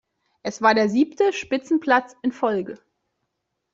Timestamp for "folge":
2.31-2.79